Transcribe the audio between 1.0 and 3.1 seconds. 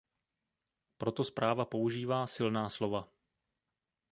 zpráva používá silná slova.